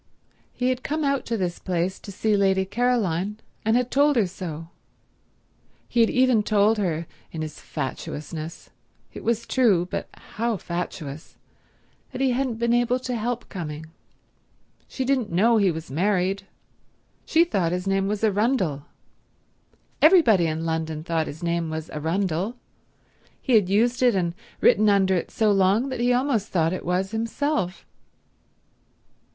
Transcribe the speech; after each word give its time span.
He 0.51 0.69
had 0.69 0.81
come 0.81 1.03
out 1.03 1.27
to 1.27 1.37
this 1.37 1.59
place 1.59 1.99
to 1.99 2.11
see 2.11 2.35
Lady 2.35 2.65
Caroline, 2.65 3.37
and 3.63 3.77
had 3.77 3.91
told 3.91 4.15
her 4.15 4.25
so. 4.25 4.69
He 5.87 5.99
had 5.99 6.09
even 6.09 6.41
told 6.41 6.79
her 6.79 7.05
in 7.31 7.43
his 7.43 7.59
fatuousness—it 7.59 9.23
was 9.23 9.45
true, 9.45 9.87
but 9.91 10.09
how 10.37 10.57
fatuous—that 10.57 12.19
he 12.19 12.31
hadn't 12.31 12.57
been 12.57 12.73
able 12.73 12.97
to 12.99 13.15
help 13.15 13.47
coming. 13.47 13.91
She 14.87 15.05
didn't 15.05 15.31
know 15.31 15.57
he 15.57 15.69
was 15.69 15.91
married. 15.91 16.47
She 17.23 17.43
thought 17.43 17.71
his 17.71 17.85
name 17.85 18.07
was 18.07 18.23
Arundel. 18.23 18.87
Everybody 20.01 20.47
in 20.47 20.65
London 20.65 21.03
thought 21.03 21.27
his 21.27 21.43
name 21.43 21.69
was 21.69 21.91
Arundel. 21.91 22.55
He 23.39 23.53
had 23.53 23.69
used 23.69 24.01
it 24.01 24.15
and 24.15 24.33
written 24.61 24.89
under 24.89 25.13
it 25.13 25.29
so 25.29 25.51
long 25.51 25.89
that 25.89 25.99
he 25.99 26.11
almost 26.11 26.47
thought 26.47 26.73
it 26.73 26.85
was 26.85 27.11
himself. 27.11 27.85